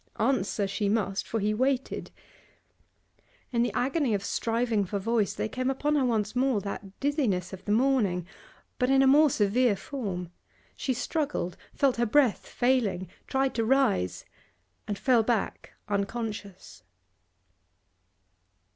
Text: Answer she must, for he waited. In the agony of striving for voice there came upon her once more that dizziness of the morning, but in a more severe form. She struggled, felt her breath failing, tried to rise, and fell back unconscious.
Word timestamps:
Answer 0.17 0.65
she 0.67 0.89
must, 0.89 1.27
for 1.27 1.39
he 1.39 1.53
waited. 1.53 2.09
In 3.51 3.61
the 3.61 3.71
agony 3.73 4.15
of 4.15 4.23
striving 4.25 4.83
for 4.83 4.97
voice 4.97 5.35
there 5.35 5.47
came 5.47 5.69
upon 5.69 5.93
her 5.95 6.03
once 6.03 6.35
more 6.35 6.59
that 6.59 6.99
dizziness 6.99 7.53
of 7.53 7.63
the 7.65 7.71
morning, 7.71 8.25
but 8.79 8.89
in 8.89 9.03
a 9.03 9.05
more 9.05 9.29
severe 9.29 9.75
form. 9.75 10.31
She 10.75 10.95
struggled, 10.95 11.55
felt 11.75 11.97
her 11.97 12.07
breath 12.07 12.47
failing, 12.47 13.09
tried 13.27 13.53
to 13.53 13.63
rise, 13.63 14.25
and 14.87 14.97
fell 14.97 15.21
back 15.21 15.73
unconscious. 15.87 16.81